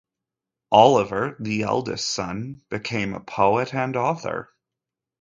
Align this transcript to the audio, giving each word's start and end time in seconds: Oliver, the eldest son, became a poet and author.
Oliver, 0.71 1.37
the 1.39 1.61
eldest 1.61 2.09
son, 2.09 2.63
became 2.71 3.13
a 3.13 3.19
poet 3.19 3.71
and 3.75 3.95
author. 3.95 4.49